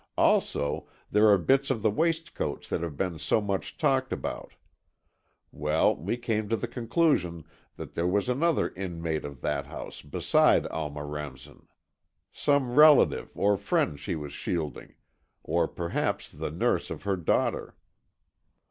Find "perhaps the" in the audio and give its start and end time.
15.67-16.49